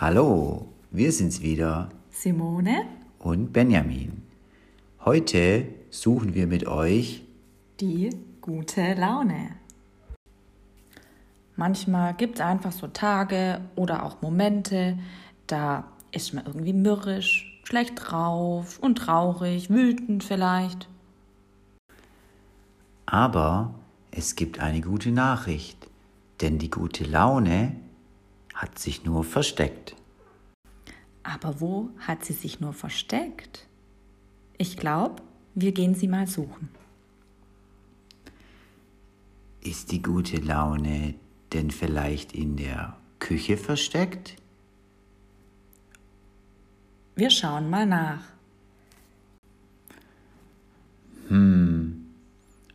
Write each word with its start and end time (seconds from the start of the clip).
Hallo, 0.00 0.66
wir 0.90 1.12
sind's 1.12 1.42
wieder 1.42 1.90
Simone, 2.08 2.86
und 3.18 3.52
Benjamin. 3.52 4.22
Heute 5.04 5.68
suchen 5.90 6.32
wir 6.32 6.46
mit 6.46 6.66
euch 6.66 7.22
die 7.82 8.08
gute 8.40 8.94
Laune. 8.94 9.50
Manchmal 11.54 12.14
gibt 12.14 12.36
es 12.36 12.40
einfach 12.40 12.72
so 12.72 12.86
Tage 12.86 13.60
oder 13.76 14.06
auch 14.06 14.22
Momente, 14.22 14.98
da 15.46 15.84
ist 16.12 16.32
man 16.32 16.46
irgendwie 16.46 16.72
mürrisch, 16.72 17.60
schlecht 17.64 17.92
drauf 17.96 18.78
und 18.78 18.96
traurig, 18.96 19.68
wütend 19.68 20.24
vielleicht. 20.24 20.88
Aber 23.04 23.74
es 24.12 24.34
gibt 24.34 24.60
eine 24.60 24.80
gute 24.80 25.12
Nachricht, 25.12 25.90
denn 26.40 26.58
die 26.58 26.70
gute 26.70 27.04
Laune 27.04 27.76
hat 28.60 28.78
sich 28.78 29.04
nur 29.04 29.24
versteckt. 29.24 29.96
Aber 31.22 31.60
wo 31.62 31.88
hat 31.98 32.24
sie 32.26 32.34
sich 32.34 32.60
nur 32.60 32.74
versteckt? 32.74 33.66
Ich 34.58 34.76
glaube, 34.76 35.22
wir 35.54 35.72
gehen 35.72 35.94
sie 35.94 36.08
mal 36.08 36.26
suchen. 36.26 36.68
Ist 39.62 39.92
die 39.92 40.02
gute 40.02 40.36
Laune 40.36 41.14
denn 41.54 41.70
vielleicht 41.70 42.34
in 42.34 42.56
der 42.56 42.96
Küche 43.18 43.56
versteckt? 43.56 44.36
Wir 47.16 47.30
schauen 47.30 47.70
mal 47.70 47.86
nach. 47.86 48.24
Hm, 51.28 52.06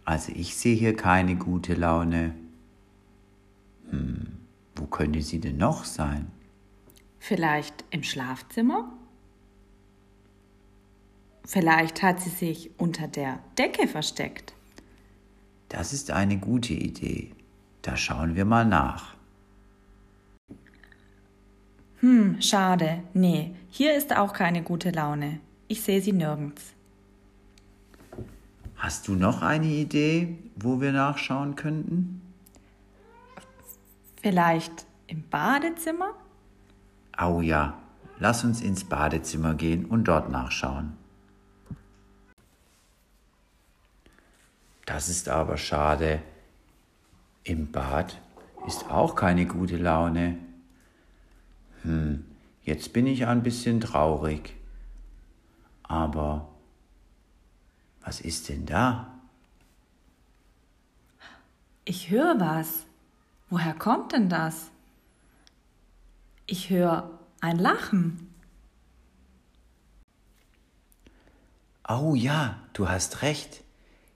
also 0.03 0.31
ich 0.35 0.55
sehe 0.55 0.75
hier 0.75 0.95
keine 0.95 1.35
gute 1.35 1.75
Laune. 1.75 2.33
Hm, 3.91 4.34
wo 4.75 4.85
könnte 4.85 5.21
sie 5.21 5.39
denn 5.39 5.57
noch 5.57 5.85
sein? 5.85 6.31
Vielleicht 7.19 7.85
im 7.89 8.03
Schlafzimmer? 8.03 8.91
Vielleicht 11.45 12.01
hat 12.01 12.19
sie 12.19 12.29
sich 12.29 12.71
unter 12.77 13.07
der 13.07 13.39
Decke 13.57 13.87
versteckt. 13.87 14.53
Das 15.69 15.93
ist 15.93 16.11
eine 16.11 16.37
gute 16.37 16.73
Idee. 16.73 17.31
Da 17.81 17.97
schauen 17.97 18.35
wir 18.35 18.45
mal 18.45 18.65
nach. 18.65 19.15
Hm, 21.99 22.41
schade. 22.41 23.03
Nee, 23.13 23.55
hier 23.69 23.95
ist 23.95 24.15
auch 24.15 24.33
keine 24.33 24.63
gute 24.63 24.91
Laune. 24.91 25.39
Ich 25.67 25.81
sehe 25.81 26.01
sie 26.01 26.13
nirgends. 26.13 26.73
Hast 28.75 29.07
du 29.07 29.13
noch 29.13 29.41
eine 29.41 29.67
Idee, 29.67 30.37
wo 30.55 30.81
wir 30.81 30.91
nachschauen 30.91 31.55
könnten? 31.55 32.21
Vielleicht 34.25 34.87
im 35.05 35.29
Badezimmer? 35.29 36.15
Au 37.15 37.41
ja, 37.41 37.77
lass 38.17 38.43
uns 38.43 38.59
ins 38.59 38.83
Badezimmer 38.83 39.53
gehen 39.53 39.85
und 39.85 40.05
dort 40.05 40.31
nachschauen. 40.31 40.97
Das 44.87 45.09
ist 45.09 45.29
aber 45.29 45.57
schade. 45.57 46.23
Im 47.43 47.71
Bad 47.71 48.19
ist 48.65 48.89
auch 48.89 49.13
keine 49.13 49.45
gute 49.45 49.77
Laune. 49.77 50.39
Hm, 51.83 52.25
jetzt 52.63 52.93
bin 52.93 53.05
ich 53.05 53.27
ein 53.27 53.43
bisschen 53.43 53.79
traurig. 53.79 54.55
Aber 55.83 56.49
was 58.03 58.21
ist 58.21 58.49
denn 58.49 58.65
da? 58.65 59.19
Ich 61.83 62.09
höre 62.09 62.39
was. 62.39 62.87
Woher 63.55 63.73
kommt 63.73 64.11
denn 64.11 64.27
das? 64.27 64.69
Ich 66.45 66.69
höre 66.69 67.09
ein 67.39 67.57
Lachen. 67.57 68.35
Oh 71.87 72.15
ja, 72.15 72.59
du 72.73 72.89
hast 72.89 73.21
recht. 73.21 73.63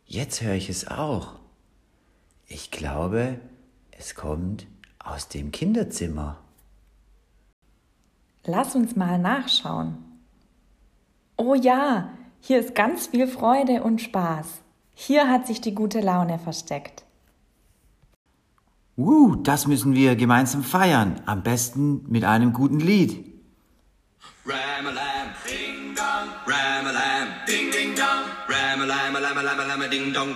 Jetzt 0.06 0.41
höre 0.41 0.56
ich 0.56 0.68
es 0.68 0.90
auch. 0.90 1.36
Ich 2.47 2.69
glaube, 2.69 3.40
es 3.91 4.13
kommt 4.13 4.68
aus 5.02 5.30
dem 5.30 5.53
Kinderzimmer. 5.53 6.42
Lass 8.44 8.75
uns 8.75 8.97
mal 8.97 9.18
nachschauen. 9.18 10.00
Oh 11.38 11.56
ja, 11.56 12.12
hier 12.42 12.59
ist 12.59 12.75
ganz 12.75 13.08
viel 13.08 13.25
Freude 13.25 13.84
und 13.84 14.02
Spaß. 14.02 14.59
Hier 14.96 15.30
hat 15.30 15.47
sich 15.47 15.62
die 15.62 15.75
gute 15.75 16.02
Laune 16.02 16.40
versteckt. 16.40 17.06
Uh, 19.00 19.38
das 19.38 19.66
müssen 19.66 19.96
wir 19.96 20.18
gemeinsam 20.18 20.62
feiern. 20.62 21.22
Am 21.26 21.42
besten 21.42 22.04
mit 22.10 22.26
einem 22.26 22.52
guten 22.52 22.82
Lied. 22.82 23.24
Ram-a-lam, 24.46 25.28
ding 25.48 25.96
dong, 25.96 26.28
ram-a-lam, 26.46 27.28
ding 27.48 27.72
ding 27.72 27.96
dong, 27.96 28.26
ram-a-lam, 28.50 29.16
a 29.16 29.20
lam 29.20 29.38
a 29.38 29.42
lam 29.42 29.60
a 29.60 29.64
lam 29.64 29.82
a 29.82 29.88
ding 29.88 30.14
dong, 30.14 30.36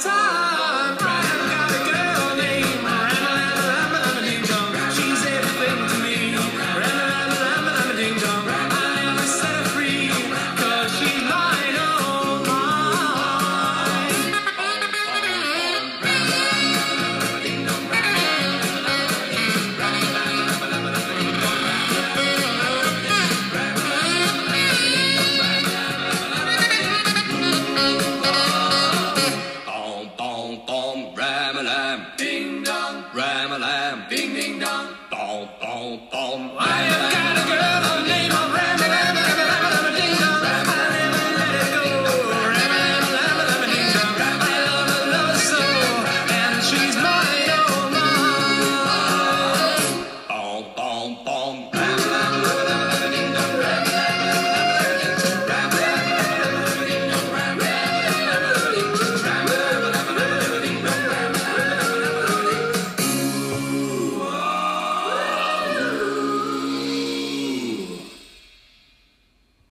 time. 0.00 0.49